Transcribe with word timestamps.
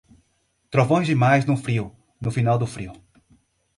Trovões 0.71 1.05
demais 1.05 1.45
no 1.45 1.55
frio, 1.55 1.95
no 2.19 2.31
final 2.31 2.57
do 2.57 2.65
frio. 2.65 2.93